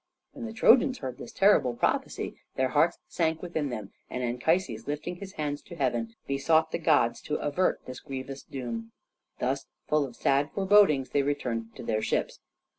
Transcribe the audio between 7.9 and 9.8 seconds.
grievous doom. Thus,